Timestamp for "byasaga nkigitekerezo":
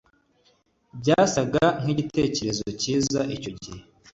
0.99-2.67